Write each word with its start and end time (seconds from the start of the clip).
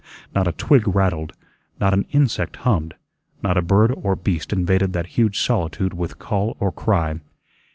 Not 0.33 0.47
a 0.47 0.51
twig 0.51 0.87
rattled, 0.87 1.33
not 1.79 1.93
an 1.93 2.07
insect 2.09 2.55
hummed, 2.65 2.95
not 3.43 3.55
a 3.55 3.61
bird 3.61 3.91
or 3.95 4.15
beast 4.15 4.51
invaded 4.51 4.93
that 4.93 5.05
huge 5.13 5.39
solitude 5.39 5.93
with 5.93 6.17
call 6.17 6.57
or 6.59 6.71
cry. 6.71 7.19